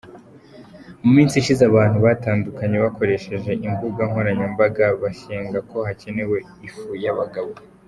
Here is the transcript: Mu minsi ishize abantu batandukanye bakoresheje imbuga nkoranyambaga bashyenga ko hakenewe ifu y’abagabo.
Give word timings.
Mu 1.03 1.09
minsi 1.15 1.33
ishize 1.37 1.63
abantu 1.71 1.97
batandukanye 2.05 2.77
bakoresheje 2.85 3.51
imbuga 3.67 4.01
nkoranyambaga 4.09 4.85
bashyenga 5.01 5.57
ko 5.69 5.77
hakenewe 5.87 6.37
ifu 6.67 6.89
y’abagabo. 7.03 7.51